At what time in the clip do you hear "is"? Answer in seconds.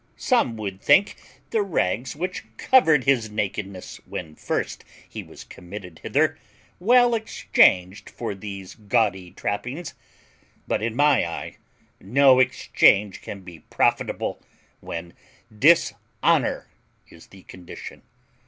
17.11-17.27